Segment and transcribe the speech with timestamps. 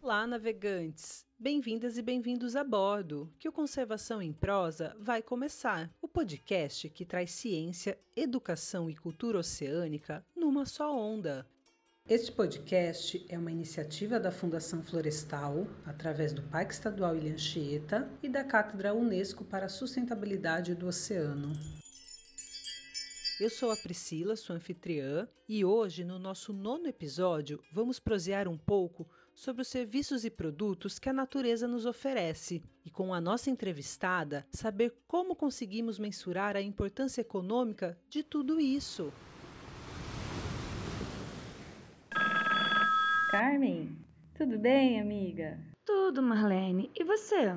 [0.00, 1.26] Olá, navegantes!
[1.36, 5.90] Bem-vindas e bem-vindos a bordo, que o Conservação em Prosa vai começar.
[6.00, 11.48] O podcast que traz ciência, educação e cultura oceânica numa só onda.
[12.08, 18.28] Este podcast é uma iniciativa da Fundação Florestal, através do Parque Estadual Ilha Anchieta e
[18.28, 21.52] da Cátedra Unesco para a Sustentabilidade do Oceano.
[23.40, 28.58] Eu sou a Priscila, sua anfitriã, e hoje, no nosso nono episódio, vamos prosear um
[28.58, 33.48] pouco sobre os serviços e produtos que a natureza nos oferece e, com a nossa
[33.50, 39.12] entrevistada, saber como conseguimos mensurar a importância econômica de tudo isso.
[43.30, 43.96] Carmen,
[44.34, 45.56] tudo bem, amiga?
[45.86, 46.90] Tudo, Marlene.
[46.98, 47.54] E você?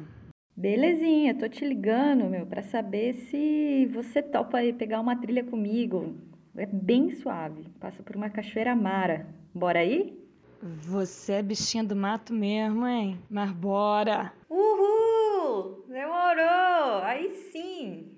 [0.55, 6.15] Belezinha, tô te ligando, meu, para saber se você topa aí pegar uma trilha comigo.
[6.55, 9.25] É bem suave, passa por uma cachoeira mara.
[9.51, 10.15] Bora aí?
[10.61, 13.17] Você é bichinha do mato mesmo, hein?
[13.27, 14.31] Mas bora!
[14.47, 15.85] Uhul!
[15.87, 17.01] Demorou!
[17.03, 18.12] Aí sim!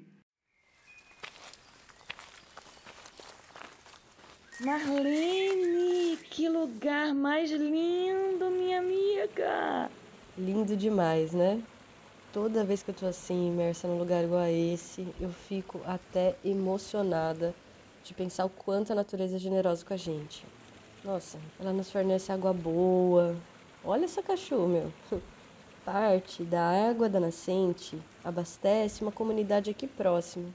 [4.65, 9.91] Marlene, que lugar mais lindo, minha amiga!
[10.35, 11.61] Lindo demais, né?
[12.33, 16.35] Toda vez que eu tô assim, imersa num lugar igual a esse, eu fico até
[16.43, 17.53] emocionada
[18.03, 20.43] de pensar o quanto a natureza é generosa com a gente.
[21.03, 23.35] Nossa, ela nos fornece água boa.
[23.83, 24.91] Olha essa cachorro, meu.
[25.85, 30.49] Parte da água da nascente abastece uma comunidade aqui próxima.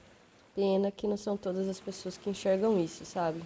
[0.53, 3.41] Pena que não são todas as pessoas que enxergam isso, sabe?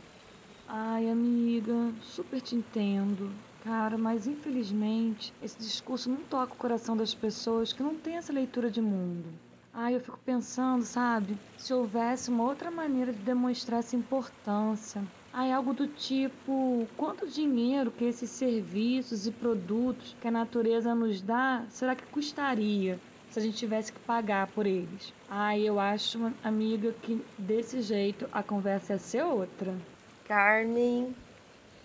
[0.67, 3.35] Ai, amiga, super te entendo.
[3.61, 8.33] Cara, mas infelizmente esse discurso não toca o coração das pessoas que não têm essa
[8.33, 9.39] leitura de mundo.
[9.73, 15.07] Ai, eu fico pensando, sabe, se houvesse uma outra maneira de demonstrar essa importância.
[15.33, 21.21] Ai, algo do tipo, quanto dinheiro que esses serviços e produtos que a natureza nos
[21.21, 25.13] dá, será que custaria se a gente tivesse que pagar por eles?
[25.29, 29.94] Ai, eu acho, amiga, que desse jeito a conversa ia ser outra.
[30.27, 31.15] Carmen,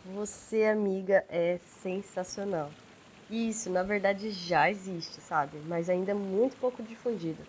[0.06, 2.72] você, amiga, é sensacional.
[3.30, 5.58] Isso, na verdade, já existe, sabe?
[5.68, 7.44] Mas ainda é muito pouco difundido.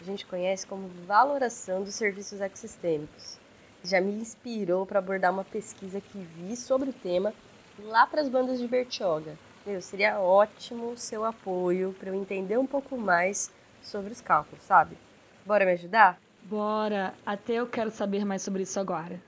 [0.00, 3.38] A gente conhece como valoração dos serviços ecossistêmicos.
[3.84, 7.34] Já me inspirou para abordar uma pesquisa que vi sobre o tema
[7.78, 9.36] lá para as bandas de Bertioga.
[9.66, 13.52] Meu, seria ótimo o seu apoio para eu entender um pouco mais
[13.82, 14.96] sobre os cálculos, sabe?
[15.44, 16.18] Bora me ajudar?
[16.42, 19.20] Bora, até eu quero saber mais sobre isso agora.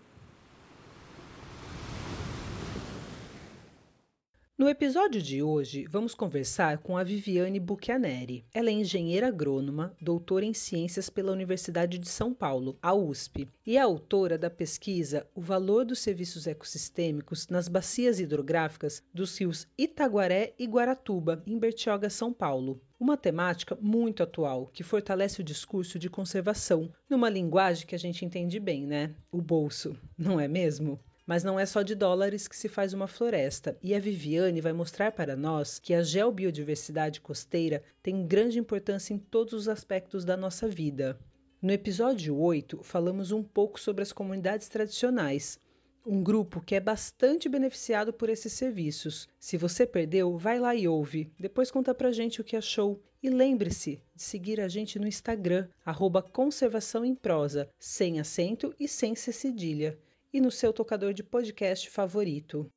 [4.62, 8.44] No episódio de hoje, vamos conversar com a Viviane Bucchianeri.
[8.54, 13.76] Ela é engenheira agrônoma, doutora em ciências pela Universidade de São Paulo, a USP, e
[13.76, 20.54] é autora da pesquisa O Valor dos Serviços Ecossistêmicos nas Bacias Hidrográficas dos rios Itaguaré
[20.56, 22.80] e Guaratuba, em Bertioga, São Paulo.
[23.00, 28.24] Uma temática muito atual que fortalece o discurso de conservação, numa linguagem que a gente
[28.24, 29.12] entende bem, né?
[29.32, 31.00] O bolso, não é mesmo?
[31.24, 34.72] Mas não é só de dólares que se faz uma floresta, e a Viviane vai
[34.72, 40.36] mostrar para nós que a geobiodiversidade costeira tem grande importância em todos os aspectos da
[40.36, 41.16] nossa vida.
[41.60, 45.60] No episódio 8, falamos um pouco sobre as comunidades tradicionais,
[46.04, 49.28] um grupo que é bastante beneficiado por esses serviços.
[49.38, 51.32] Se você perdeu, vai lá e ouve.
[51.38, 53.00] Depois conta pra gente o que achou.
[53.22, 58.88] E lembre-se de seguir a gente no Instagram, arroba conservação em prosa, sem acento e
[58.88, 59.96] sem cedilha
[60.32, 62.72] e no seu tocador de podcast favorito.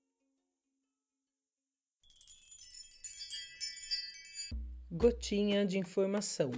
[4.91, 6.51] Gotinha de informação.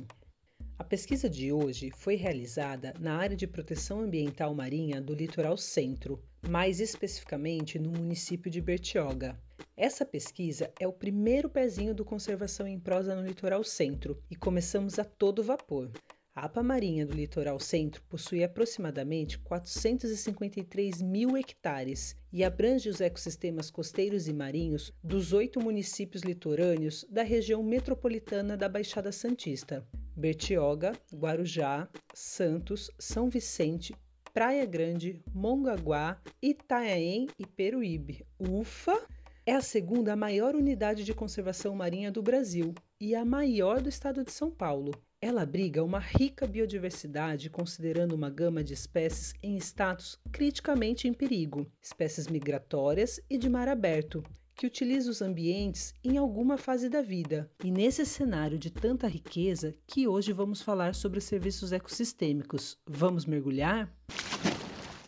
[0.80, 6.24] A pesquisa de hoje foi realizada na área de proteção ambiental marinha do Litoral Centro,
[6.48, 9.40] mais especificamente no município de Bertioga.
[9.76, 14.98] Essa pesquisa é o primeiro pezinho do Conservação em Prosa no Litoral Centro e começamos
[15.00, 15.92] a todo vapor.
[16.38, 23.72] A APA Marinha do Litoral Centro possui aproximadamente 453 mil hectares e abrange os ecossistemas
[23.72, 29.84] costeiros e marinhos dos oito municípios litorâneos da região metropolitana da Baixada Santista:
[30.16, 33.96] Bertioga, Guarujá, Santos, São Vicente,
[34.32, 38.24] Praia Grande, Mongaguá, Itanhaém e Peruíbe.
[38.38, 39.08] Ufa!
[39.44, 44.24] É a segunda maior unidade de conservação marinha do Brasil e a maior do estado
[44.24, 44.92] de São Paulo.
[45.20, 51.66] Ela abriga uma rica biodiversidade, considerando uma gama de espécies em status criticamente em perigo,
[51.82, 54.24] espécies migratórias e de mar aberto,
[54.56, 57.50] que utiliza os ambientes em alguma fase da vida.
[57.64, 62.78] E nesse cenário de tanta riqueza que hoje vamos falar sobre serviços ecossistêmicos.
[62.86, 63.92] Vamos mergulhar?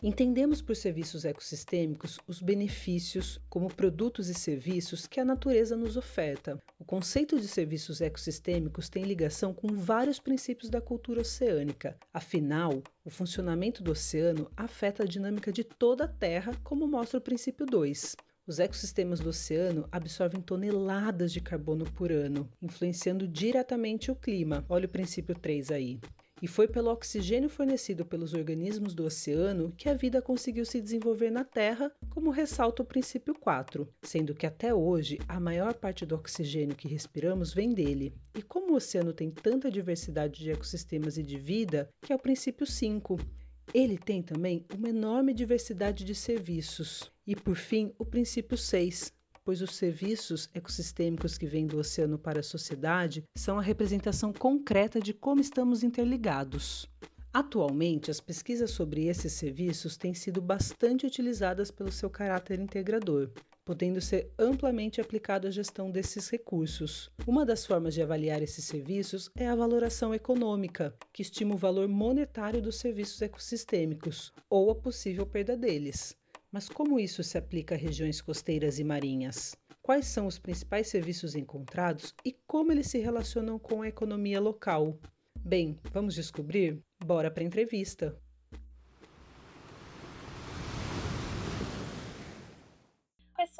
[0.02, 6.58] Entendemos por serviços ecossistêmicos os benefícios como produtos e serviços que a natureza nos oferta.
[6.78, 11.98] O conceito de serviços ecossistêmicos tem ligação com vários princípios da cultura oceânica.
[12.14, 17.22] Afinal, o funcionamento do oceano afeta a dinâmica de toda a Terra, como mostra o
[17.22, 18.16] princípio 2.
[18.46, 24.64] Os ecossistemas do oceano absorvem toneladas de carbono por ano, influenciando diretamente o clima.
[24.66, 26.00] Olha o princípio 3 aí.
[26.42, 31.30] E foi pelo oxigênio fornecido pelos organismos do oceano que a vida conseguiu se desenvolver
[31.30, 36.14] na Terra, como ressalta o princípio 4, sendo que até hoje a maior parte do
[36.14, 38.14] oxigênio que respiramos vem dele.
[38.34, 42.18] E como o oceano tem tanta diversidade de ecossistemas e de vida, que é o
[42.18, 43.18] princípio 5.
[43.74, 47.12] Ele tem também uma enorme diversidade de serviços.
[47.26, 49.12] E por fim, o princípio 6,
[49.44, 55.00] pois os serviços ecossistêmicos que vêm do oceano para a sociedade são a representação concreta
[55.00, 56.88] de como estamos interligados.
[57.32, 63.30] Atualmente, as pesquisas sobre esses serviços têm sido bastante utilizadas pelo seu caráter integrador,
[63.64, 67.08] podendo ser amplamente aplicado à gestão desses recursos.
[67.24, 71.86] Uma das formas de avaliar esses serviços é a valoração econômica, que estima o valor
[71.86, 76.16] monetário dos serviços ecossistêmicos ou a possível perda deles.
[76.52, 79.54] Mas como isso se aplica a regiões costeiras e marinhas?
[79.80, 84.98] Quais são os principais serviços encontrados e como eles se relacionam com a economia local?
[85.38, 86.82] Bem, vamos descobrir?
[87.04, 88.20] Bora para a entrevista!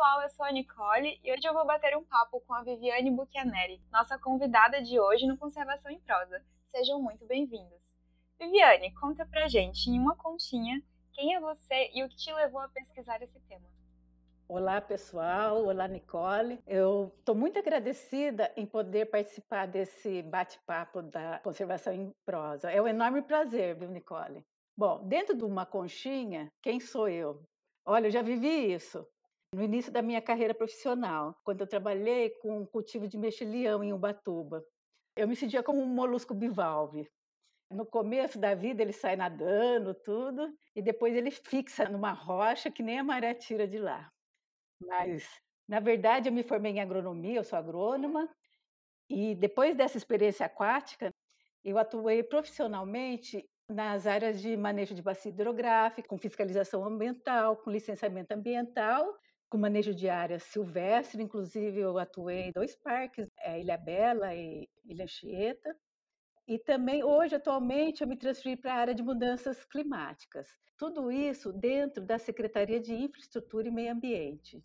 [0.00, 3.10] pessoal, eu sou a Nicole e hoje eu vou bater um papo com a Viviane
[3.10, 6.42] Buchianeri, nossa convidada de hoje no Conservação em Prosa.
[6.66, 7.94] Sejam muito bem-vindos.
[8.38, 12.60] Viviane, conta pra gente em uma conchinha quem é você e o que te levou
[12.60, 13.66] a pesquisar esse tema?
[14.48, 15.64] Olá, pessoal.
[15.64, 16.60] Olá, Nicole.
[16.66, 22.70] Eu estou muito agradecida em poder participar desse bate-papo da conservação em prosa.
[22.70, 24.44] É um enorme prazer, viu, Nicole?
[24.76, 27.42] Bom, dentro de uma conchinha, quem sou eu?
[27.84, 29.06] Olha, eu já vivi isso.
[29.54, 34.64] No início da minha carreira profissional, quando eu trabalhei com cultivo de mexilhão em Ubatuba,
[35.16, 37.08] eu me sentia como um molusco bivalve.
[37.70, 42.82] No começo da vida ele sai nadando, tudo, e depois ele fixa numa rocha que
[42.82, 44.10] nem a maré tira de lá.
[44.80, 45.28] Mas,
[45.68, 48.28] na verdade, eu me formei em agronomia, eu sou agrônoma,
[49.08, 51.12] e depois dessa experiência aquática,
[51.64, 58.32] eu atuei profissionalmente nas áreas de manejo de bacia hidrográfica, com fiscalização ambiental, com licenciamento
[58.32, 59.14] ambiental,
[59.48, 64.68] com manejo de áreas silvestres, inclusive eu atuei em dois parques, é, Ilha Bela e
[64.84, 65.76] Ilha Chieta.
[66.50, 70.48] E também, hoje, atualmente, eu me transferi para a área de mudanças climáticas.
[70.76, 74.60] Tudo isso dentro da Secretaria de Infraestrutura e Meio Ambiente.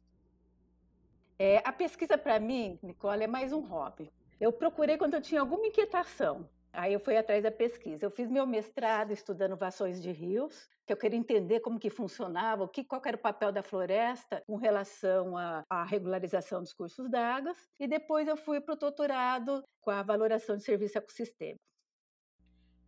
[1.37, 4.11] É, a pesquisa, para mim, Nicole, é mais um hobby.
[4.41, 6.49] Eu procurei quando eu tinha alguma inquietação.
[6.73, 8.03] Aí eu fui atrás da pesquisa.
[8.03, 12.63] Eu fiz meu mestrado estudando vassões de rios, que eu queria entender como que funcionava,
[12.63, 17.07] o que, qual era o papel da floresta com relação à, à regularização dos cursos
[17.11, 17.53] d'água.
[17.79, 21.74] E depois eu fui para o doutorado com a valoração de serviço ecossistêmico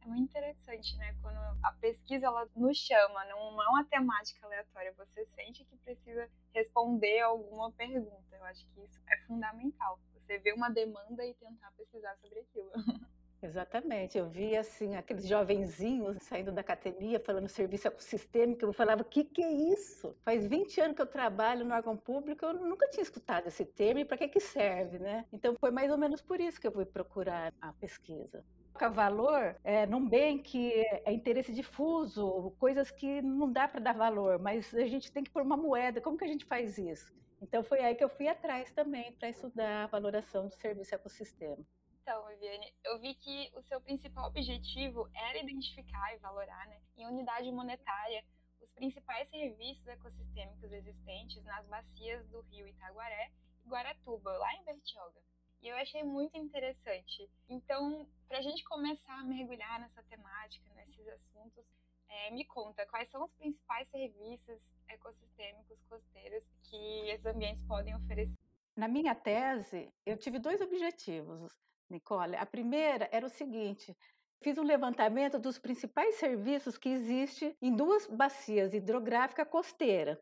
[0.08, 1.16] muito interessante, né?
[1.22, 6.30] Quando a pesquisa ela nos chama, não é uma temática aleatória, você sente que precisa
[6.54, 8.36] responder alguma pergunta.
[8.36, 10.00] Eu acho que isso é fundamental.
[10.14, 12.72] Você vê uma demanda e tentar pesquisar sobre aquilo.
[13.40, 19.06] Exatamente, eu vi assim aqueles jovenzinhos saindo da academia falando serviço ecossistêmico, eu falava, o
[19.06, 20.18] que, que é isso?
[20.24, 24.00] Faz 20 anos que eu trabalho no órgão público, eu nunca tinha escutado esse termo
[24.00, 25.24] e para que, que serve, né?
[25.32, 28.44] Então foi mais ou menos por isso que eu fui procurar a pesquisa
[28.88, 30.72] valor é, num bem que
[31.04, 35.32] é interesse difuso, coisas que não dá para dar valor, mas a gente tem que
[35.32, 36.00] pôr uma moeda.
[36.00, 37.12] Como que a gente faz isso?
[37.42, 41.66] Então foi aí que eu fui atrás também para estudar a valoração do serviço ecossistema.
[42.02, 47.06] Então, Viviane, eu vi que o seu principal objetivo era identificar e valorar, né, em
[47.06, 48.24] unidade monetária,
[48.62, 53.32] os principais serviços ecossistêmicos existentes nas bacias do rio Itaguaré
[53.66, 55.20] e Guaratuba, lá em Bertioga.
[55.68, 57.30] Eu achei muito interessante.
[57.50, 61.66] Então, para a gente começar a mergulhar nessa temática, nesses assuntos,
[62.08, 68.38] é, me conta quais são os principais serviços ecossistêmicos costeiros que esses ambientes podem oferecer.
[68.78, 71.52] Na minha tese, eu tive dois objetivos,
[71.90, 72.38] Nicole.
[72.38, 73.94] A primeira era o seguinte:
[74.42, 80.18] fiz um levantamento dos principais serviços que existem em duas bacias hidrográficas costeiras.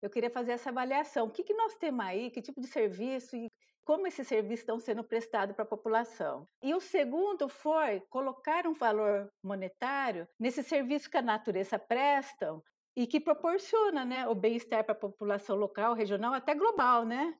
[0.00, 1.26] Eu queria fazer essa avaliação.
[1.26, 2.30] O que, que nós temos aí?
[2.30, 3.36] Que tipo de serviço?
[3.36, 3.50] E
[3.86, 6.46] como esses serviços estão sendo prestados para a população.
[6.60, 12.60] E o segundo foi colocar um valor monetário nesse serviço que a natureza presta
[12.96, 17.38] e que proporciona né, o bem-estar para a população local, regional, até global, né?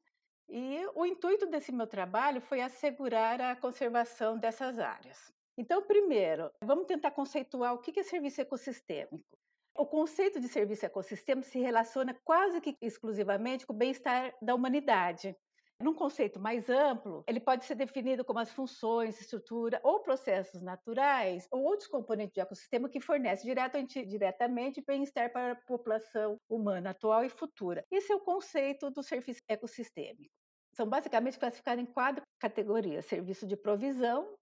[0.48, 5.34] E o intuito desse meu trabalho foi assegurar a conservação dessas áreas.
[5.58, 9.36] Então, primeiro, vamos tentar conceituar o que é serviço ecossistêmico.
[9.74, 15.36] O conceito de serviço ecossistêmico se relaciona quase que exclusivamente com o bem-estar da humanidade.
[15.78, 21.46] Num conceito mais amplo, ele pode ser definido como as funções, estrutura ou processos naturais
[21.50, 26.90] ou outros componentes do ecossistema que fornecem direto ou indiretamente bem-estar para a população humana
[26.90, 27.84] atual e futura.
[27.90, 30.32] Esse é o conceito do serviço ecossistêmico.
[30.72, 34.34] São basicamente classificados em quatro categorias: serviço de provisão,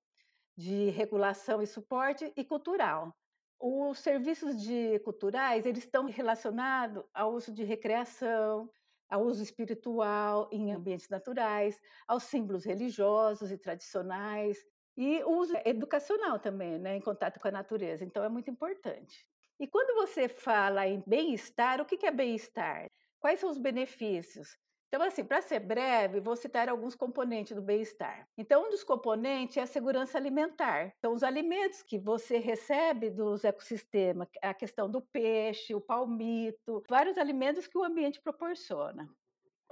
[0.57, 3.12] de regulação e suporte e cultural.
[3.61, 8.71] Os serviços de culturais eles estão relacionados ao uso de recreação,
[9.08, 14.58] ao uso espiritual em ambientes naturais, aos símbolos religiosos e tradicionais
[14.96, 18.04] e o uso educacional também, né, em contato com a natureza.
[18.04, 19.26] Então é muito importante.
[19.58, 22.87] E quando você fala em bem-estar, o que é bem-estar?
[23.18, 24.56] Quais são os benefícios?
[24.94, 28.28] Então, assim, para ser breve, vou citar alguns componentes do bem-estar.
[28.38, 30.92] Então, um dos componentes é a segurança alimentar.
[31.00, 37.18] Então, os alimentos que você recebe dos ecossistemas, a questão do peixe, o palmito, vários
[37.18, 39.10] alimentos que o ambiente proporciona.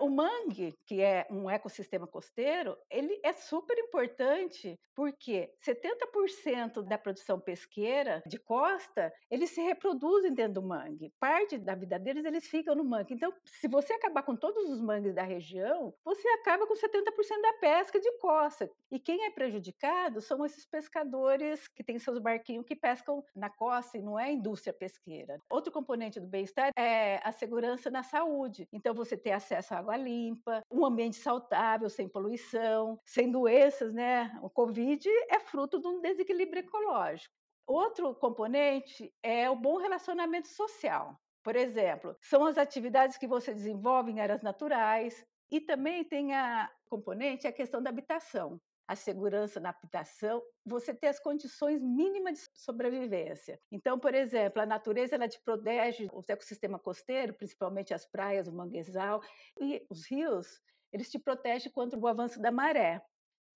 [0.02, 7.38] O mangue, que é um ecossistema costeiro, ele é super importante porque 70% da produção
[7.38, 11.12] pesqueira de costa, eles se reproduzem dentro do mangue.
[11.21, 13.14] Parte da vida deles, eles ficam no mangue.
[13.14, 17.52] Então, se você acabar com todos os mangues da região, você acaba com 70% da
[17.61, 18.68] pesca de costa.
[18.90, 23.99] E quem é prejudicado são esses pescadores que têm seus barquinhos que pescam na costa
[23.99, 25.38] e não é a indústria pesqueira.
[25.49, 28.66] Outro componente do bem-estar é a segurança na saúde.
[28.73, 33.92] Então, você ter acesso à água água limpa, um ambiente saudável, sem poluição, sem doenças,
[33.92, 34.38] né?
[34.42, 37.32] O Covid é fruto de um desequilíbrio ecológico.
[37.66, 41.16] Outro componente é o bom relacionamento social.
[41.42, 46.70] Por exemplo, são as atividades que você desenvolve em áreas naturais e também tem a
[46.88, 48.61] componente a questão da habitação
[48.92, 53.58] a segurança na habitação, você ter as condições mínimas de sobrevivência.
[53.70, 58.52] Então, por exemplo, a natureza ela te protege, o ecossistema costeiro, principalmente as praias, o
[58.52, 59.22] manguezal
[59.58, 60.61] e os rios,
[60.92, 63.02] eles te protegem contra o avanço da maré.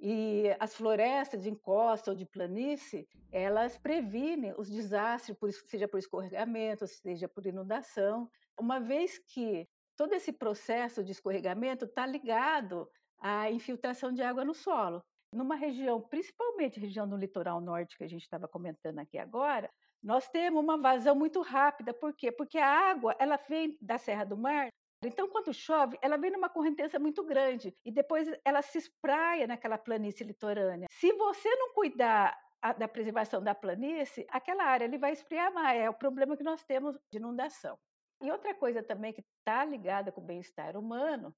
[0.01, 6.87] E as florestas de encosta ou de planície, elas previnem os desastres, seja por escorregamento,
[6.87, 12.89] seja por inundação, uma vez que todo esse processo de escorregamento está ligado
[13.19, 15.03] à infiltração de água no solo
[15.37, 19.71] numa região, principalmente região do litoral norte que a gente estava comentando aqui agora,
[20.03, 21.93] nós temos uma vazão muito rápida.
[21.93, 22.33] Por quê?
[22.33, 24.69] Porque a água ela vem da Serra do Mar.
[25.05, 29.77] Então, quando chove, ela vem numa correnteza muito grande e depois ela se espraia naquela
[29.77, 30.87] planície litorânea.
[30.91, 32.37] Se você não cuidar
[32.79, 35.79] da preservação da planície, aquela área ele vai esfriar mais.
[35.79, 37.79] É o problema que nós temos de inundação.
[38.23, 41.35] E outra coisa também que está ligada com o bem-estar humano,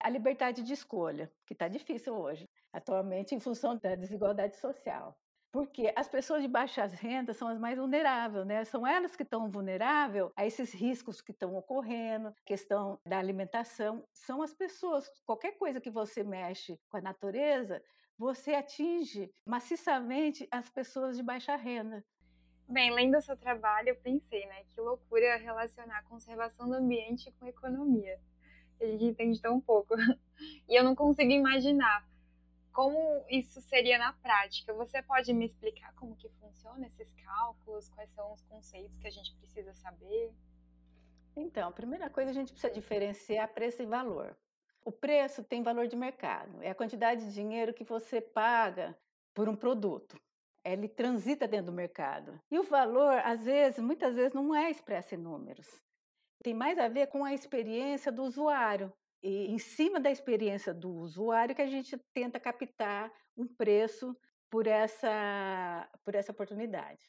[0.00, 5.18] a liberdade de escolha, que está difícil hoje atualmente em função da desigualdade social.
[5.50, 8.64] Porque as pessoas de baixas rendas são as mais vulneráveis, né?
[8.64, 14.06] São elas que estão vulneráveis a esses riscos que estão ocorrendo, questão da alimentação.
[14.12, 17.82] São as pessoas, qualquer coisa que você mexe com a natureza,
[18.18, 22.04] você atinge maciçamente as pessoas de baixa renda.
[22.68, 24.64] Bem, lendo o seu trabalho, eu pensei, né?
[24.64, 28.20] Que loucura relacionar a conservação do ambiente com economia.
[28.80, 29.94] A gente entende tão pouco.
[30.68, 32.06] E eu não consigo imaginar
[32.78, 34.72] como isso seria na prática?
[34.72, 37.88] Você pode me explicar como que funciona esses cálculos?
[37.88, 40.32] Quais são os conceitos que a gente precisa saber?
[41.34, 44.36] Então, a primeira coisa a gente precisa diferenciar preço e valor.
[44.84, 48.96] O preço tem valor de mercado, é a quantidade de dinheiro que você paga
[49.34, 50.16] por um produto.
[50.64, 52.40] Ele transita dentro do mercado.
[52.48, 55.66] E o valor, às vezes, muitas vezes, não é expresso em números.
[56.42, 58.92] Tem mais a ver com a experiência do usuário
[59.22, 64.16] e em cima da experiência do usuário que a gente tenta captar um preço
[64.50, 67.00] por essa, por essa oportunidade.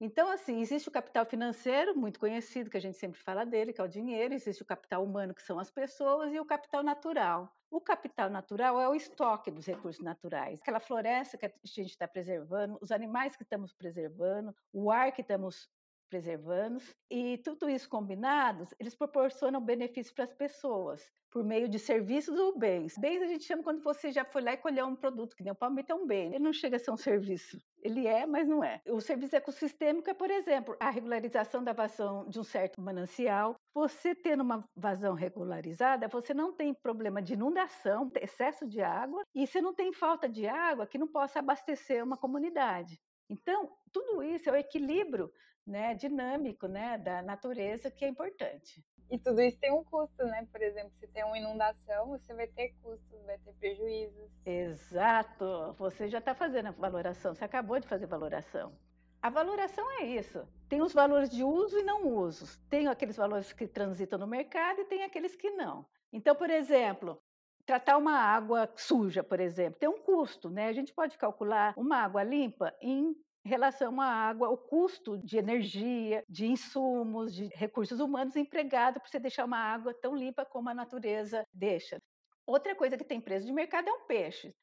[0.00, 3.80] Então, assim, existe o capital financeiro, muito conhecido, que a gente sempre fala dele, que
[3.80, 7.50] é o dinheiro, existe o capital humano, que são as pessoas, e o capital natural.
[7.70, 12.08] O capital natural é o estoque dos recursos naturais, aquela floresta que a gente está
[12.08, 15.70] preservando, os animais que estamos preservando, o ar que estamos
[16.08, 16.80] preservando,
[17.10, 22.56] e tudo isso combinados, eles proporcionam benefícios para as pessoas, por meio de serviços ou
[22.56, 22.96] bens.
[22.96, 25.52] Bens a gente chama quando você já foi lá e colheu um produto, que nem
[25.52, 27.58] o palmito é um bem, ele não chega a ser um serviço.
[27.82, 28.80] Ele é, mas não é.
[28.88, 33.56] O serviço ecossistêmico é, por exemplo, a regularização da vazão de um certo manancial.
[33.74, 39.46] Você tendo uma vazão regularizada, você não tem problema de inundação, excesso de água, e
[39.46, 43.00] você não tem falta de água que não possa abastecer uma comunidade.
[43.28, 45.32] Então, tudo isso é o equilíbrio
[45.66, 48.84] né, dinâmico né, da natureza que é importante.
[49.10, 50.46] E tudo isso tem um custo, né?
[50.50, 54.30] Por exemplo, se tem uma inundação, você vai ter custos, vai ter prejuízos.
[54.46, 55.74] Exato.
[55.78, 58.72] Você já está fazendo a valoração, você acabou de fazer valoração.
[59.20, 60.46] A valoração é isso.
[60.68, 62.58] Tem os valores de uso e não usos.
[62.68, 65.86] Tem aqueles valores que transitam no mercado e tem aqueles que não.
[66.12, 67.18] Então, por exemplo,
[67.64, 70.68] tratar uma água suja, por exemplo, tem um custo, né?
[70.68, 73.14] A gente pode calcular uma água limpa em
[73.44, 79.18] relação à água, o custo de energia, de insumos, de recursos humanos empregados para você
[79.18, 82.00] deixar uma água tão limpa como a natureza deixa.
[82.46, 84.54] Outra coisa que tem preço de mercado é um peixe.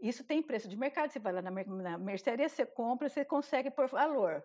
[0.00, 3.70] Isso tem preço de mercado, você vai lá na, na mercearia, você compra, você consegue
[3.70, 4.44] por valor.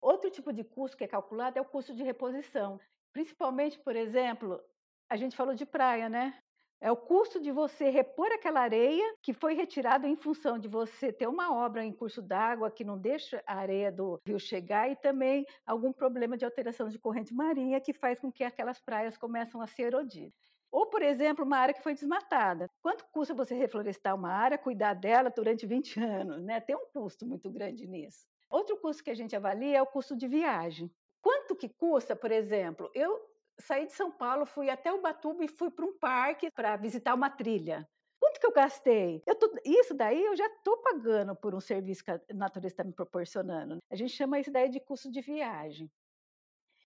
[0.00, 2.80] Outro tipo de custo que é calculado é o custo de reposição.
[3.12, 4.62] Principalmente, por exemplo,
[5.10, 6.38] a gente falou de praia, né?
[6.80, 11.10] É o custo de você repor aquela areia que foi retirada em função de você
[11.10, 14.96] ter uma obra em curso d'água que não deixa a areia do rio chegar e
[14.96, 19.60] também algum problema de alteração de corrente marinha que faz com que aquelas praias começam
[19.62, 20.32] a se erodir.
[20.70, 22.68] Ou, por exemplo, uma área que foi desmatada.
[22.82, 26.42] Quanto custa você reflorestar uma área, cuidar dela durante 20 anos?
[26.42, 26.60] Né?
[26.60, 28.26] Tem um custo muito grande nisso.
[28.50, 30.90] Outro custo que a gente avalia é o custo de viagem.
[31.22, 33.18] Quanto que custa, por exemplo, eu
[33.58, 37.30] saí de São Paulo, fui até Ubatuba e fui para um parque para visitar uma
[37.30, 37.88] trilha.
[38.18, 39.22] Quanto que eu gastei?
[39.26, 42.84] Eu tô, isso daí eu já estou pagando por um serviço que a natureza está
[42.84, 43.78] me proporcionando.
[43.90, 45.90] A gente chama isso daí de custo de viagem.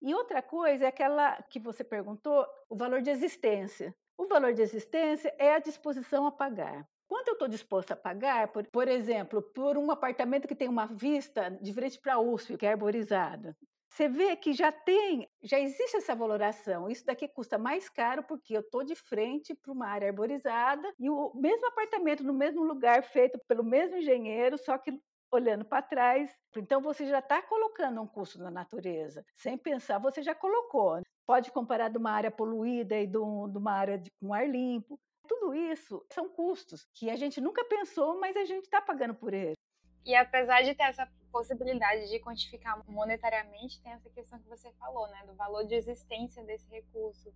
[0.01, 3.95] E outra coisa é aquela que você perguntou, o valor de existência.
[4.17, 6.88] O valor de existência é a disposição a pagar.
[7.07, 10.85] Quanto eu estou disposta a pagar, por, por exemplo, por um apartamento que tem uma
[10.85, 13.57] vista de frente para a USP, que é arborizada?
[14.00, 16.89] Você vê que já tem, já existe essa valoração.
[16.89, 21.10] Isso daqui custa mais caro porque eu estou de frente para uma área arborizada e
[21.10, 24.98] o mesmo apartamento no mesmo lugar feito pelo mesmo engenheiro, só que
[25.29, 26.34] olhando para trás.
[26.56, 29.25] Então você já está colocando um custo na natureza.
[29.36, 31.01] Sem pensar, você já colocou.
[31.27, 34.98] Pode comparar de uma área poluída e de, uma área com ar limpo.
[35.27, 39.34] Tudo isso são custos que a gente nunca pensou, mas a gente está pagando por
[39.34, 39.58] eles.
[40.06, 45.07] E apesar de ter essa possibilidade de quantificar monetariamente, tem essa questão que você falou,
[45.09, 47.33] né, do valor de existência desse recurso,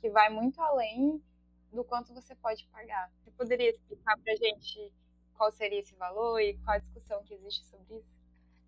[0.00, 1.22] que vai muito além
[1.72, 3.10] do quanto você pode pagar.
[3.22, 4.92] Você poderia explicar para a gente
[5.36, 8.14] qual seria esse valor e qual a discussão que existe sobre isso?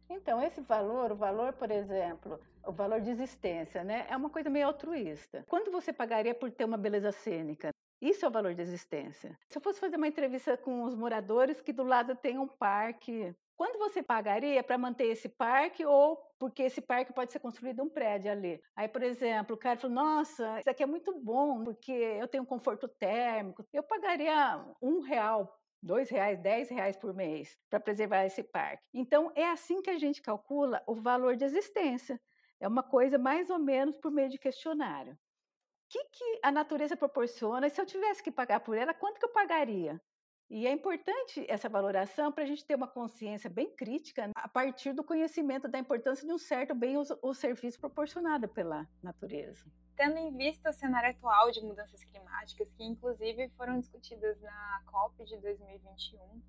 [0.09, 4.49] Então, esse valor, o valor, por exemplo, o valor de existência, né, é uma coisa
[4.49, 5.45] meio altruísta.
[5.49, 7.71] Quanto você pagaria por ter uma beleza cênica?
[8.01, 9.39] Isso é o valor de existência.
[9.49, 13.35] Se eu fosse fazer uma entrevista com os moradores que do lado tem um parque
[13.57, 17.89] Quanto você pagaria para manter esse parque ou porque esse parque pode ser construído um
[17.89, 18.61] prédio ali?
[18.77, 22.45] Aí, por exemplo, o cara falou: Nossa, isso aqui é muito bom porque eu tenho
[22.45, 23.65] conforto térmico.
[23.73, 28.83] Eu pagaria um real dois reais, dez reais por mês para preservar esse parque.
[28.93, 32.21] Então é assim que a gente calcula o valor de existência.
[32.61, 35.17] É uma coisa mais ou menos por meio de questionário.
[35.97, 37.67] Que, que a natureza proporciona?
[37.67, 39.99] E se eu tivesse que pagar por ela, quanto que eu pagaria?
[40.49, 44.93] E é importante essa valoração para a gente ter uma consciência bem crítica a partir
[44.93, 49.65] do conhecimento da importância de um certo bem o serviço proporcionado pela natureza.
[49.97, 55.25] Tendo em vista o cenário atual de mudanças climáticas, que inclusive foram discutidas na COP
[55.25, 56.43] de 2021,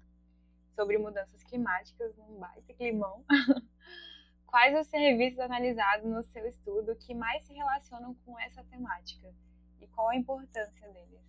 [0.75, 3.25] sobre mudanças climáticas, num baita climão,
[4.47, 9.31] quais os serviços analisados no seu estudo que mais se relacionam com essa temática?
[9.79, 11.21] E qual a importância deles?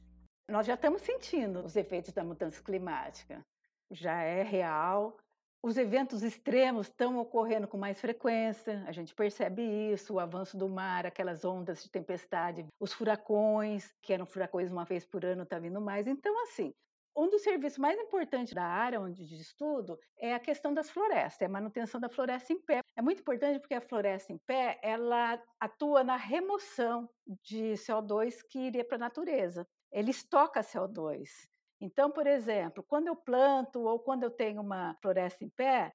[0.49, 3.45] Nós já estamos sentindo os efeitos da mudança climática.
[3.91, 5.19] Já é real.
[5.63, 9.61] Os eventos extremos estão ocorrendo com mais frequência, a gente percebe
[9.93, 14.85] isso, o avanço do mar, aquelas ondas de tempestade, os furacões, que eram furacões uma
[14.85, 16.07] vez por ano, está vindo mais.
[16.07, 16.73] Então, assim,
[17.19, 21.43] um dos serviços mais importantes da área onde de estudo é a questão das florestas,
[21.43, 22.81] é a manutenção da floresta em pé.
[22.97, 27.09] É muito importante porque a floresta em pé, ela atua na remoção
[27.43, 31.29] de CO2 que iria para a natureza ele estoca CO2.
[31.81, 35.93] Então, por exemplo, quando eu planto ou quando eu tenho uma floresta em pé,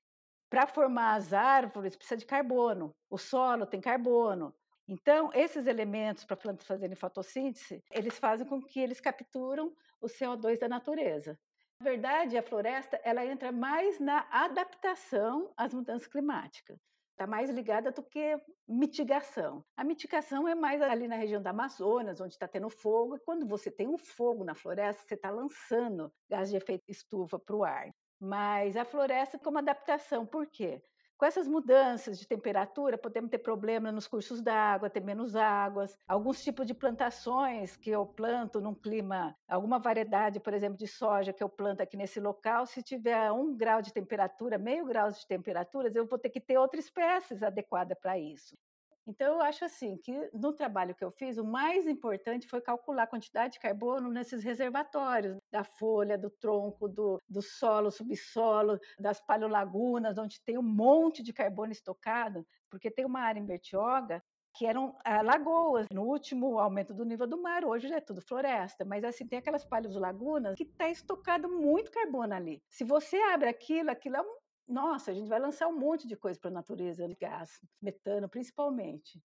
[0.50, 4.56] para formar as árvores precisa de carbono, o solo tem carbono.
[4.88, 10.60] Então, esses elementos para plantas fazerem fotossíntese, eles fazem com que eles capturam o CO2
[10.60, 11.40] da natureza.
[11.80, 16.80] Na verdade, a floresta ela entra mais na adaptação às mudanças climáticas.
[17.12, 19.64] Está mais ligada do que mitigação.
[19.78, 23.16] A mitigação é mais ali na região da Amazonas, onde está tendo fogo.
[23.16, 27.38] E quando você tem um fogo na floresta, você está lançando gás de efeito estufa
[27.40, 27.94] para o ar.
[28.20, 30.82] Mas a floresta como adaptação, por quê?
[31.24, 35.98] Com essas mudanças de temperatura, podemos ter problema nos cursos d'água, ter menos águas.
[36.06, 41.32] Alguns tipos de plantações que eu planto num clima, alguma variedade, por exemplo, de soja
[41.32, 45.26] que eu planto aqui nesse local, se tiver um grau de temperatura, meio grau de
[45.26, 48.58] temperaturas, eu vou ter que ter outras espécies adequadas para isso.
[49.06, 53.04] Então, eu acho assim que no trabalho que eu fiz, o mais importante foi calcular
[53.04, 59.20] a quantidade de carbono nesses reservatórios, da folha, do tronco, do, do solo, subsolo, das
[59.20, 64.24] paleolagunas, onde tem um monte de carbono estocado, porque tem uma área em Bertioga
[64.56, 65.88] que eram ah, lagoas.
[65.92, 69.40] No último aumento do nível do mar, hoje já é tudo floresta, mas assim tem
[69.40, 72.62] aquelas paleolagunas que está estocado muito carbono ali.
[72.70, 74.36] Se você abre aquilo, aquilo é um
[74.68, 78.30] nossa, a gente vai lançar um monte de coisa para a natureza, de gás, metano
[78.30, 79.22] principalmente.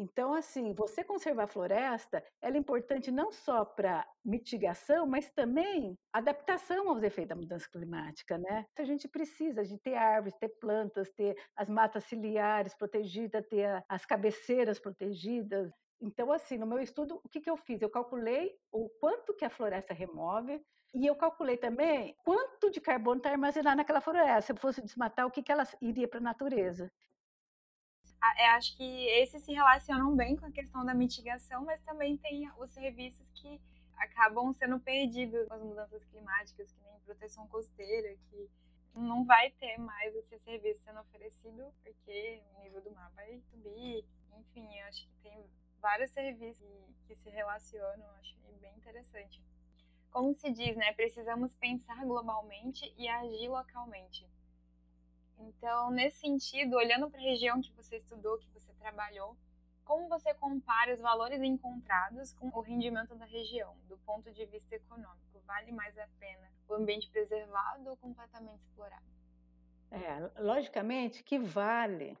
[0.00, 5.98] Então, assim, você conservar a floresta, ela é importante não só para mitigação, mas também
[6.12, 8.64] adaptação aos efeitos da mudança climática, né?
[8.76, 14.06] A gente precisa de ter árvores, ter plantas, ter as matas ciliares protegidas, ter as
[14.06, 15.72] cabeceiras protegidas.
[16.00, 17.82] Então, assim, no meu estudo, o que, que eu fiz?
[17.82, 20.64] Eu calculei o quanto que a floresta remove
[20.94, 24.42] e eu calculei também quanto de carbono está armazenado naquela floresta.
[24.42, 26.90] Se eu fosse desmatar, o que, que ela iria para a natureza.
[28.20, 32.16] Ah, eu acho que esses se relacionam bem com a questão da mitigação, mas também
[32.16, 33.60] tem os serviços que
[33.96, 38.50] acabam sendo perdidos com as mudanças climáticas, que nem proteção costeira, que
[38.94, 44.04] não vai ter mais esse serviço sendo oferecido porque o nível do mar vai subir.
[44.36, 45.46] Enfim, acho que tem
[45.80, 46.66] vários serviços
[47.06, 49.40] que, se relacionam, acho bem interessante
[50.10, 50.92] como se diz, né?
[50.92, 54.26] Precisamos pensar globalmente e agir localmente.
[55.38, 59.36] Então, nesse sentido, olhando para a região que você estudou, que você trabalhou,
[59.84, 64.74] como você compara os valores encontrados com o rendimento da região, do ponto de vista
[64.74, 65.40] econômico?
[65.46, 69.06] Vale mais a pena o ambiente preservado ou completamente explorado?
[69.90, 72.18] É, logicamente que vale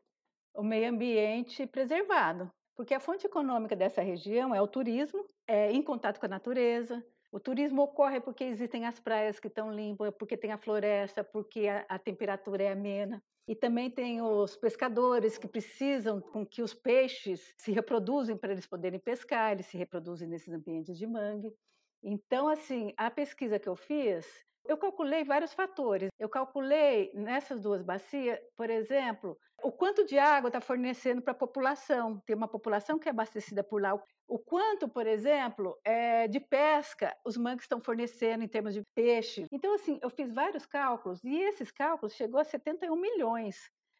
[0.54, 5.82] o meio ambiente preservado, porque a fonte econômica dessa região é o turismo, é em
[5.82, 10.36] contato com a natureza, o turismo ocorre porque existem as praias que estão limpas, porque
[10.36, 13.22] tem a floresta, porque a, a, temperatura é amena.
[13.46, 18.66] E também tem os pescadores que precisam com que os peixes se reproduzem para eles
[18.66, 21.54] poderem pescar, eles se reproduzem nesses ambientes de mangue.
[22.02, 24.26] Então, assim, a pesquisa que eu fiz,
[24.66, 26.10] eu calculei vários fatores.
[26.18, 31.36] Eu calculei nessas duas bacias, por exemplo, o quanto de água está fornecendo para a
[31.36, 32.20] população.
[32.20, 34.00] Tem uma população que é abastecida por lá.
[34.26, 39.46] O quanto, por exemplo, é, de pesca os mangues estão fornecendo em termos de peixe.
[39.50, 43.56] Então, assim, eu fiz vários cálculos e esses cálculos chegou a 71 milhões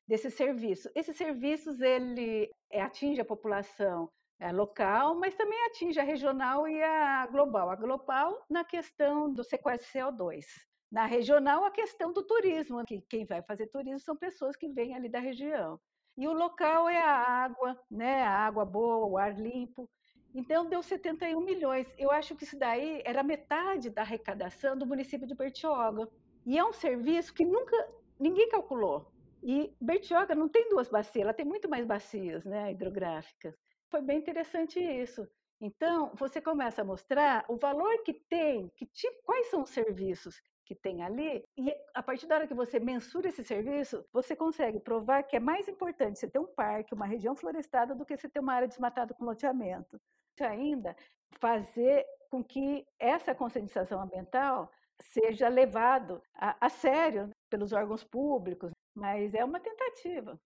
[0.06, 0.90] desse serviço.
[0.94, 4.08] Esses serviços ele é, atinge a população
[4.40, 7.70] é, local, mas também atinge a regional e a global.
[7.70, 10.44] A global na questão do sequestro de CO2.
[10.90, 14.94] Na regional, a questão do turismo, que quem vai fazer turismo são pessoas que vêm
[14.94, 15.79] ali da região.
[16.16, 18.22] E o local é a água, né?
[18.22, 19.88] a água boa, o ar limpo.
[20.35, 21.87] Então, deu 71 milhões.
[21.98, 26.09] Eu acho que isso daí era metade da arrecadação do município de Bertioga.
[26.46, 27.77] E é um serviço que nunca
[28.18, 29.12] ninguém calculou.
[29.42, 33.55] E Bertioga não tem duas bacias, ela tem muito mais bacias né, hidrográficas.
[33.90, 35.29] Foi bem interessante isso.
[35.61, 40.40] Então, você começa a mostrar o valor que tem, que tipo, quais são os serviços
[40.68, 44.78] que tem ali, e a partir da hora que você mensura esse serviço, você consegue
[44.78, 48.28] provar que é mais importante você ter um parque, uma região florestada, do que você
[48.28, 49.98] ter uma área desmatada com loteamento.
[50.38, 50.94] Ainda,
[51.40, 59.33] fazer com que essa conscientização ambiental seja levado a, a sério pelos órgãos públicos, mas
[59.33, 60.38] é uma tentativa.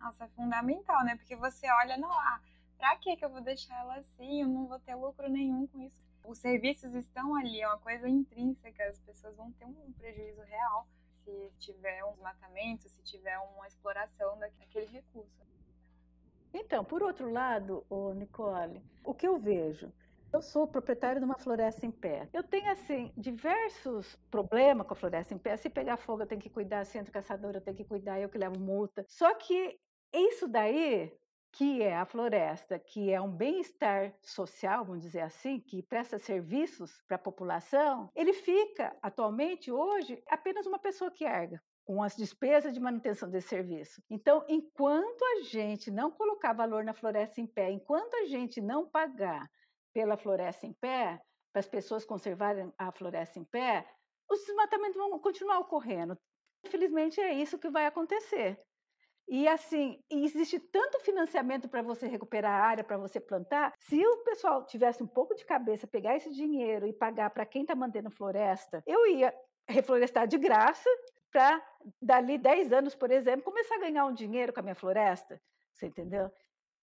[0.00, 1.14] Nossa, é fundamental, né?
[1.14, 2.40] Porque você olha, não, ah,
[2.76, 4.42] pra que eu vou deixar ela assim?
[4.42, 8.06] Eu não vou ter lucro nenhum com isso os serviços estão ali, é uma coisa
[8.06, 10.86] intrínseca, as pessoas vão ter um prejuízo real
[11.24, 15.46] se tiver um desmatamento, se tiver uma exploração daquele recurso.
[16.52, 19.92] Então, por outro lado, Nicole, o que eu vejo?
[20.30, 22.28] Eu sou proprietário de uma floresta em pé.
[22.32, 25.56] Eu tenho, assim, diversos problemas com a floresta em pé.
[25.56, 26.84] Se pegar fogo, eu tenho que cuidar.
[26.84, 28.20] Se entra caçador, eu tenho que cuidar.
[28.20, 29.06] Eu que levo multa.
[29.08, 29.80] Só que
[30.12, 31.10] isso daí
[31.58, 37.02] que é a floresta, que é um bem-estar social, vamos dizer assim, que presta serviços
[37.08, 42.72] para a população, ele fica atualmente hoje apenas uma pessoa que erga com as despesas
[42.72, 44.00] de manutenção desse serviço.
[44.08, 48.88] Então, enquanto a gente não colocar valor na floresta em pé, enquanto a gente não
[48.88, 49.50] pagar
[49.92, 51.20] pela floresta em pé,
[51.52, 53.84] para as pessoas conservarem a floresta em pé,
[54.30, 56.16] os desmatamentos vão continuar ocorrendo.
[56.64, 58.60] Infelizmente, é isso que vai acontecer.
[59.28, 63.74] E assim, existe tanto financiamento para você recuperar a área, para você plantar.
[63.78, 67.62] Se o pessoal tivesse um pouco de cabeça, pegar esse dinheiro e pagar para quem
[67.62, 69.34] está mantendo floresta, eu ia
[69.68, 70.88] reflorestar de graça
[71.30, 71.62] para,
[72.00, 75.38] dali 10 anos, por exemplo, começar a ganhar um dinheiro com a minha floresta.
[75.74, 76.32] Você entendeu?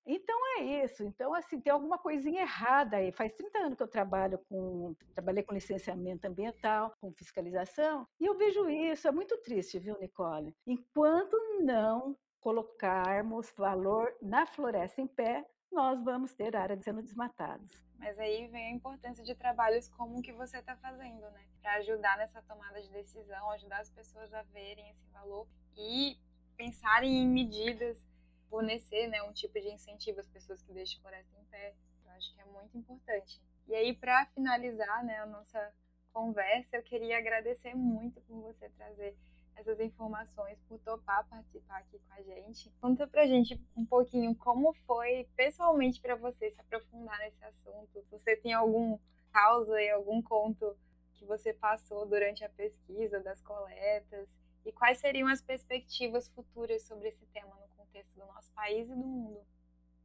[0.06, 1.04] Então é isso.
[1.04, 3.12] Então, assim, tem alguma coisinha errada aí.
[3.12, 4.96] Faz 30 anos que eu trabalho com.
[5.16, 9.08] Trabalhei com licenciamento ambiental, com fiscalização, e eu vejo isso.
[9.08, 10.56] É muito triste, viu, Nicole?
[10.68, 17.72] Enquanto não colocarmos valor na floresta em pé, nós vamos ter áreas sendo desmatadas.
[17.98, 21.44] Mas aí vem a importância de trabalhos como o que você está fazendo, né?
[21.60, 26.20] Para ajudar nessa tomada de decisão, ajudar as pessoas a verem esse valor e
[26.56, 28.06] pensarem em medidas,
[28.48, 31.74] fornecer né, um tipo de incentivo às pessoas que deixam a floresta em pé.
[32.06, 33.42] Eu acho que é muito importante.
[33.68, 35.74] E aí, para finalizar né, a nossa
[36.14, 39.18] conversa, eu queria agradecer muito por você trazer
[39.56, 42.72] essas informações, por topar participar aqui com a gente.
[42.82, 48.06] Conta pra gente um pouquinho como foi pessoalmente para você se aprofundar nesse assunto.
[48.12, 48.98] Você tem algum
[49.32, 50.76] causa e algum conto
[51.14, 54.30] que você passou durante a pesquisa das coletas
[54.66, 58.96] e quais seriam as perspectivas futuras sobre esse tema no contexto do nosso país e
[58.96, 59.40] do mundo?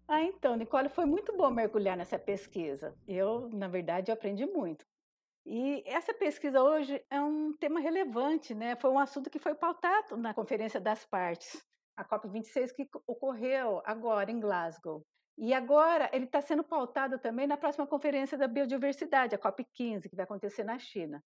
[0.06, 2.94] Ah, então, Nicole, foi muito bom mergulhar nessa pesquisa.
[3.06, 4.84] Eu, na verdade, aprendi muito.
[5.44, 8.76] E essa pesquisa hoje é um tema relevante, né?
[8.76, 11.64] Foi um assunto que foi pautado na Conferência das Partes,
[11.96, 15.04] a COP26 que ocorreu agora em Glasgow.
[15.38, 20.16] E agora ele está sendo pautado também na próxima Conferência da Biodiversidade, a COP15, que
[20.16, 21.22] vai acontecer na China.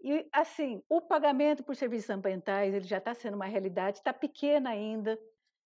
[0.00, 4.70] E assim, o pagamento por serviços ambientais ele já está sendo uma realidade, está pequena
[4.70, 5.18] ainda.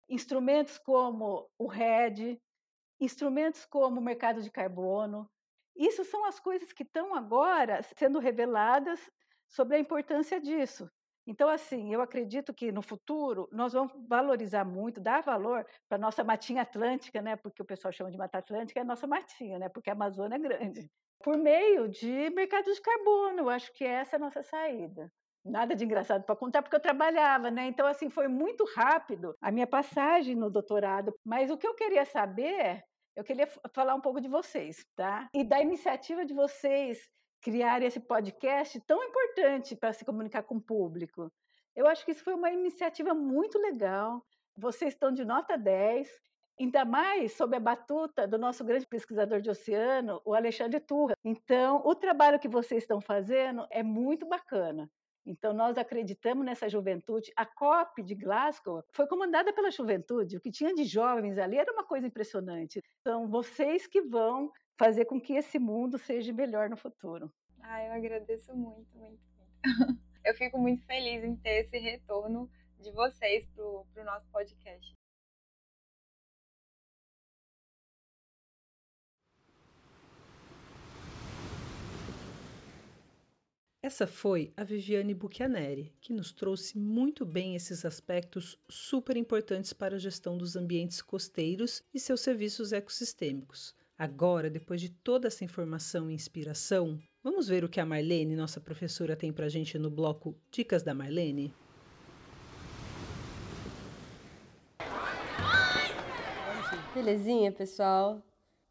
[0.09, 2.38] Instrumentos como o RED,
[3.01, 5.31] instrumentos como o mercado de carbono,
[5.77, 9.11] isso são as coisas que estão agora sendo reveladas
[9.49, 10.91] sobre a importância disso.
[11.27, 16.01] Então, assim, eu acredito que no futuro nós vamos valorizar muito, dar valor para a
[16.01, 17.35] nossa matinha atlântica, né?
[17.35, 19.69] Porque o pessoal chama de mata atlântica, é a nossa matinha, né?
[19.69, 20.91] Porque a Amazônia é grande.
[21.23, 25.12] Por meio de mercado de carbono, eu acho que essa é a nossa saída.
[25.45, 27.67] Nada de engraçado para contar, porque eu trabalhava, né?
[27.67, 31.12] Então, assim, foi muito rápido a minha passagem no doutorado.
[31.25, 32.85] Mas o que eu queria saber
[33.17, 35.29] eu queria falar um pouco de vocês, tá?
[35.33, 37.09] E da iniciativa de vocês
[37.41, 41.33] criarem esse podcast tão importante para se comunicar com o público.
[41.75, 44.23] Eu acho que isso foi uma iniciativa muito legal.
[44.55, 46.09] Vocês estão de nota 10,
[46.61, 51.15] ainda mais sob a batuta do nosso grande pesquisador de oceano, o Alexandre Turra.
[51.25, 54.91] Então, o trabalho que vocês estão fazendo é muito bacana.
[55.27, 57.33] Então, nós acreditamos nessa juventude.
[57.37, 60.37] A COP de Glasgow foi comandada pela juventude.
[60.37, 62.81] O que tinha de jovens ali era uma coisa impressionante.
[63.03, 67.33] São vocês que vão fazer com que esse mundo seja melhor no futuro.
[67.61, 69.57] Ah, eu agradeço muito, muito, muito.
[70.25, 74.93] Eu fico muito feliz em ter esse retorno de vocês para o nosso podcast.
[83.87, 89.94] Essa foi a Viviane Buchianeri, que nos trouxe muito bem esses aspectos super importantes para
[89.94, 93.77] a gestão dos ambientes costeiros e seus serviços ecossistêmicos.
[93.96, 98.61] Agora, depois de toda essa informação e inspiração, vamos ver o que a Marlene, nossa
[98.61, 101.55] professora, tem para a gente no bloco Dicas da Marlene?
[106.92, 108.20] Belezinha, pessoal?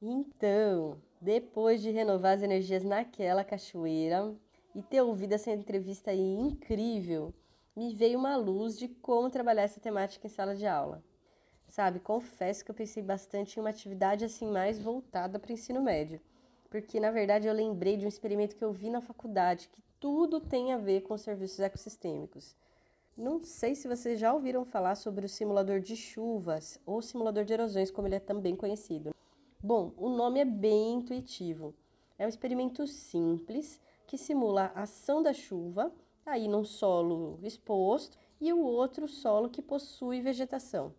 [0.01, 4.35] Então, depois de renovar as energias naquela cachoeira,
[4.75, 7.33] e ter ouvido essa entrevista aí incrível,
[7.73, 11.01] me veio uma luz de como trabalhar essa temática em sala de aula.
[11.67, 15.81] Sabe, confesso que eu pensei bastante em uma atividade assim mais voltada para o ensino
[15.81, 16.19] médio,
[16.69, 20.39] porque na verdade eu lembrei de um experimento que eu vi na faculdade que tudo
[20.39, 22.55] tem a ver com serviços ecossistêmicos.
[23.17, 27.53] Não sei se vocês já ouviram falar sobre o simulador de chuvas ou simulador de
[27.53, 29.15] erosões, como ele é também conhecido.
[29.63, 31.73] Bom, o nome é bem intuitivo.
[32.19, 35.91] É um experimento simples que simula a ação da chuva,
[36.25, 40.93] aí num solo exposto, e o outro solo que possui vegetação.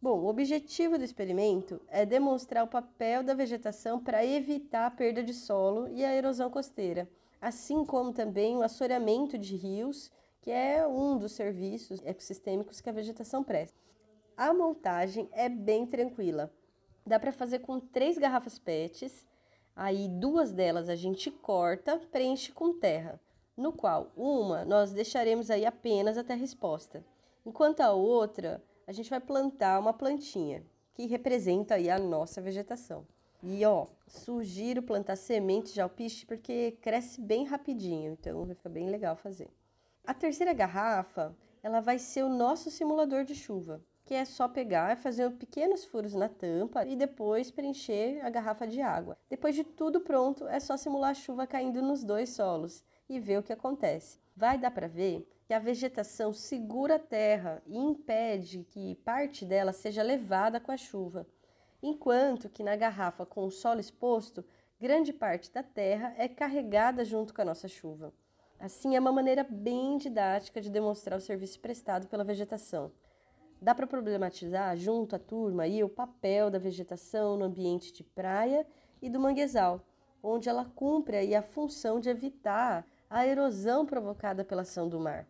[0.00, 5.22] Bom, o objetivo do experimento é demonstrar o papel da vegetação para evitar a perda
[5.22, 7.08] de solo e a erosão costeira,
[7.40, 10.10] assim como também o assoreamento de rios,
[10.40, 13.78] que é um dos serviços ecossistêmicos que a vegetação presta.
[14.36, 16.52] A montagem é bem tranquila.
[17.06, 19.24] Dá para fazer com três garrafas PETs
[19.74, 23.20] Aí duas delas a gente corta, preenche com terra,
[23.56, 27.04] no qual uma nós deixaremos aí apenas até a resposta,
[27.44, 30.62] enquanto a outra a gente vai plantar uma plantinha
[30.94, 33.06] que representa aí a nossa vegetação.
[33.42, 38.88] E ó, sugiro plantar sementes de alpiste porque cresce bem rapidinho, então vai ficar bem
[38.88, 39.48] legal fazer.
[40.04, 44.96] A terceira garrafa, ela vai ser o nosso simulador de chuva que é só pegar,
[44.96, 49.16] fazer pequenos furos na tampa e depois preencher a garrafa de água.
[49.30, 53.38] Depois de tudo pronto, é só simular a chuva caindo nos dois solos e ver
[53.38, 54.18] o que acontece.
[54.36, 59.72] Vai dar para ver que a vegetação segura a terra e impede que parte dela
[59.72, 61.26] seja levada com a chuva,
[61.82, 64.44] enquanto que na garrafa com o solo exposto,
[64.80, 68.12] grande parte da terra é carregada junto com a nossa chuva.
[68.58, 72.92] Assim, é uma maneira bem didática de demonstrar o serviço prestado pela vegetação.
[73.62, 78.66] Dá para problematizar junto à turma aí o papel da vegetação no ambiente de praia
[79.00, 79.86] e do manguezal,
[80.20, 85.28] onde ela cumpre aí a função de evitar a erosão provocada pela ação do mar.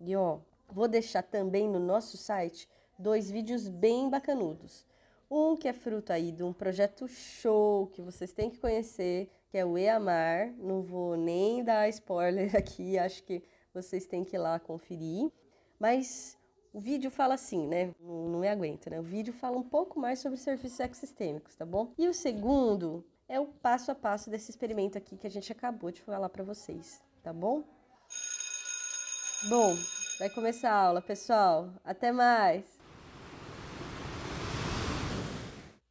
[0.00, 4.84] E ó, vou deixar também no nosso site dois vídeos bem bacanudos.
[5.30, 9.56] Um que é fruto aí de um projeto show que vocês têm que conhecer, que
[9.56, 10.52] é o EAMAR.
[10.58, 13.40] Não vou nem dar spoiler aqui, acho que
[13.72, 15.30] vocês têm que ir lá conferir.
[15.78, 16.37] Mas
[16.72, 17.94] o vídeo fala assim, né?
[18.00, 19.00] Não, não me aguento, né?
[19.00, 21.92] O vídeo fala um pouco mais sobre serviços ecossistêmicos, tá bom?
[21.98, 25.90] E o segundo é o passo a passo desse experimento aqui que a gente acabou
[25.90, 27.62] de falar para vocês, tá bom?
[29.48, 29.74] Bom,
[30.18, 31.72] vai começar a aula, pessoal.
[31.84, 32.64] Até mais!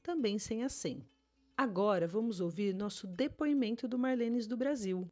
[0.00, 1.04] também sem acento.
[1.56, 5.08] Agora vamos ouvir nosso depoimento do Marlenes do Brasil.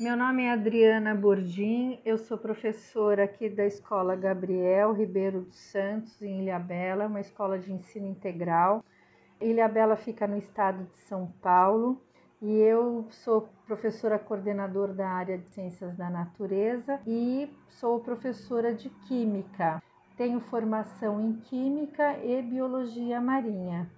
[0.00, 6.22] Meu nome é Adriana Bordim, eu sou professora aqui da Escola Gabriel Ribeiro dos Santos,
[6.22, 8.84] em Ilhabela, uma escola de ensino integral.
[9.40, 12.00] Ilhabela fica no estado de São Paulo
[12.40, 18.88] e eu sou professora coordenadora da área de Ciências da Natureza e sou professora de
[19.08, 19.82] Química.
[20.16, 23.90] Tenho formação em Química e Biologia Marinha.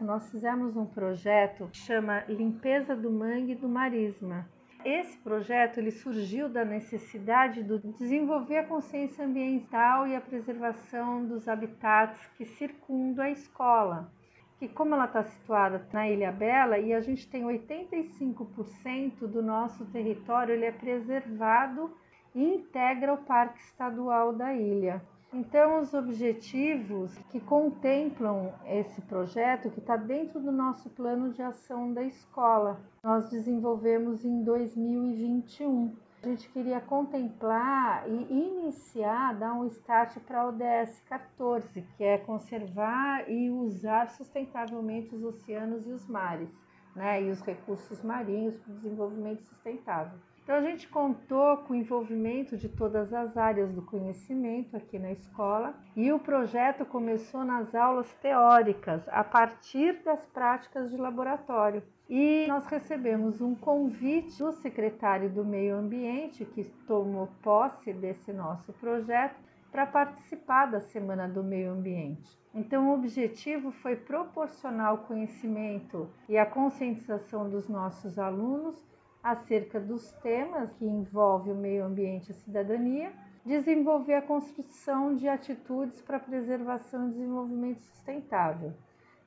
[0.00, 4.46] Nós fizemos um projeto que chama Limpeza do Mangue do Marisma,
[4.84, 11.48] esse projeto ele surgiu da necessidade de desenvolver a consciência ambiental e a preservação dos
[11.48, 14.10] habitats que circundam a escola.
[14.58, 19.84] Que como ela está situada na Ilha Bela e a gente tem 85% do nosso
[19.86, 21.96] território ele é preservado
[22.34, 25.02] e integra o Parque Estadual da ilha.
[25.32, 31.92] Então, os objetivos que contemplam esse projeto, que está dentro do nosso plano de ação
[31.92, 35.94] da escola, nós desenvolvemos em 2021.
[36.22, 42.16] A gente queria contemplar e iniciar, dar um start para a ODS 14, que é
[42.16, 46.50] conservar e usar sustentavelmente os oceanos e os mares,
[46.96, 50.18] né, e os recursos marinhos para o desenvolvimento sustentável.
[50.48, 55.12] Então, a gente contou com o envolvimento de todas as áreas do conhecimento aqui na
[55.12, 61.82] escola e o projeto começou nas aulas teóricas, a partir das práticas de laboratório.
[62.08, 68.72] E nós recebemos um convite do secretário do Meio Ambiente, que tomou posse desse nosso
[68.72, 69.36] projeto,
[69.70, 72.40] para participar da Semana do Meio Ambiente.
[72.54, 78.88] Então, o objetivo foi proporcionar o conhecimento e a conscientização dos nossos alunos
[79.30, 83.12] acerca dos temas que envolvem o meio ambiente e a cidadania,
[83.44, 88.72] desenvolver a construção de atitudes para preservação e desenvolvimento sustentável.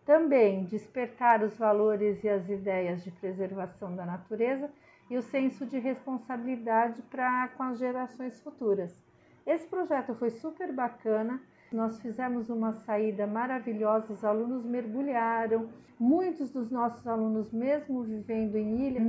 [0.06, 4.70] Também despertar os valores e as ideias de preservação da natureza
[5.10, 9.00] e o senso de responsabilidade para com as gerações futuras.
[9.46, 11.40] Esse projeto foi super bacana
[11.72, 15.70] nós fizemos uma saída maravilhosa, os alunos mergulharam.
[15.98, 19.00] Muitos dos nossos alunos, mesmo vivendo em ilha,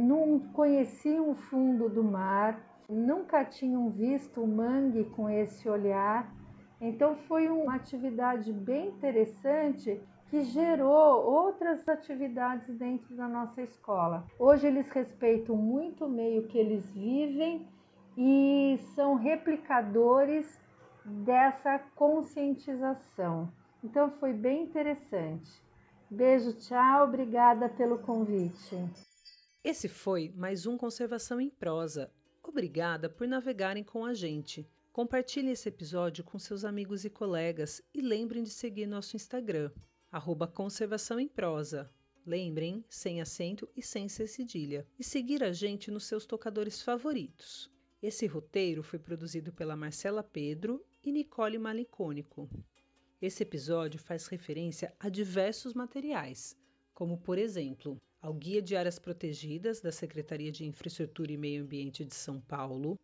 [0.53, 6.33] conheciam o fundo do mar, nunca tinham visto o mangue com esse olhar.
[6.81, 14.25] Então foi uma atividade bem interessante que gerou outras atividades dentro da nossa escola.
[14.39, 17.69] Hoje eles respeitam muito o meio que eles vivem
[18.17, 20.61] e são replicadores
[21.05, 23.53] dessa conscientização.
[23.85, 25.63] Então foi bem interessante.
[26.11, 28.77] Beijo, tchau, obrigada pelo convite.
[29.65, 32.11] Esse foi mais um Conservação em Prosa.
[32.43, 34.69] Obrigada por navegarem com a gente.
[34.93, 39.71] Compartilhe esse episódio com seus amigos e colegas e lembrem de seguir nosso Instagram,
[40.11, 41.89] arroba Conservação em Prosa.
[42.27, 44.85] Lembrem, sem acento e sem cedilha.
[44.99, 47.71] E seguir a gente nos seus tocadores favoritos.
[48.03, 52.51] Esse roteiro foi produzido pela Marcela Pedro e Nicole Malicônico.
[53.21, 56.57] Esse episódio faz referência a diversos materiais,
[56.93, 62.05] como, por exemplo, ao Guia de Áreas Protegidas da Secretaria de Infraestrutura e Meio Ambiente
[62.05, 62.97] de São Paulo,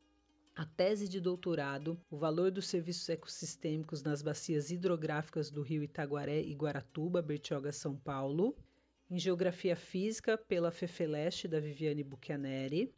[0.54, 6.40] a tese de doutorado, o valor dos serviços ecossistêmicos nas bacias hidrográficas do rio Itaguaré
[6.40, 8.56] e Guaratuba, Bertioga, São Paulo,
[9.10, 12.94] em Geografia Física pela Fefeleste da Viviane Bucchianeri,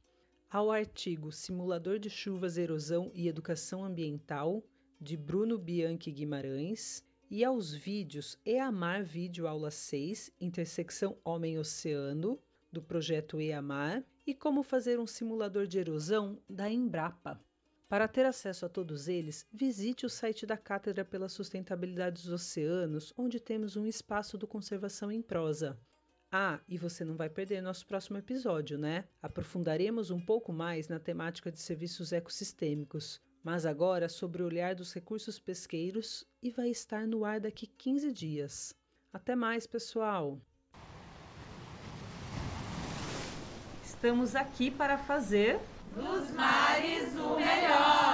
[0.50, 4.62] ao artigo Simulador de Chuvas, Erosão e Educação Ambiental,
[5.00, 13.40] de Bruno Bianchi Guimarães, e aos vídeos EAMAR Vídeo Aula 6, Intersecção Homem-Oceano, do projeto
[13.40, 17.40] EAMAR, e como fazer um simulador de erosão da Embrapa.
[17.88, 23.14] Para ter acesso a todos eles, visite o site da Cátedra pela Sustentabilidade dos Oceanos,
[23.16, 25.78] onde temos um espaço do Conservação em Prosa.
[26.32, 29.04] Ah, e você não vai perder nosso próximo episódio, né?
[29.22, 34.92] Aprofundaremos um pouco mais na temática de serviços ecossistêmicos, mas agora sobre o olhar dos
[34.92, 38.74] recursos pesqueiros e vai estar no ar daqui 15 dias.
[39.12, 40.38] Até mais, pessoal!
[43.82, 45.58] Estamos aqui para fazer
[45.94, 48.09] dos mares o melhor!